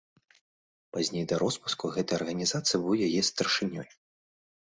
[0.95, 3.87] Пазней да роспуску гэтай арганізацыі быў яе старшынёй.